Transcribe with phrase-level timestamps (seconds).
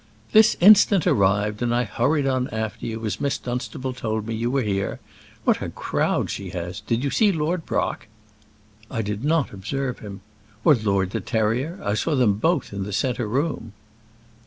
[0.31, 4.39] "This instant arrived; and I hurried on after you, as Miss Dunstable told me that
[4.39, 4.99] you were here.
[5.43, 6.79] What a crowd she has!
[6.79, 8.07] Did you see Lord Brock?"
[8.89, 10.21] "I did not observe him."
[10.65, 11.79] "Or Lord De Terrier?
[11.83, 13.73] I saw them both in the centre room."